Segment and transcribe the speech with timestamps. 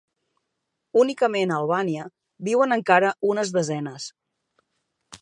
[1.01, 2.07] Únicament a Albània
[2.49, 4.13] viuen encara unes desenes.